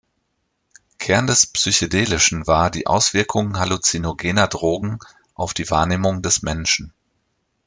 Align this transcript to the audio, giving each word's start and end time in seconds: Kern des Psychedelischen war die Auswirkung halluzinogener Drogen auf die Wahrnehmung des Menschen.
Kern 0.97 1.27
des 1.27 1.45
Psychedelischen 1.45 2.47
war 2.47 2.71
die 2.71 2.87
Auswirkung 2.87 3.59
halluzinogener 3.59 4.47
Drogen 4.47 4.97
auf 5.35 5.53
die 5.53 5.69
Wahrnehmung 5.69 6.23
des 6.23 6.41
Menschen. 6.41 6.91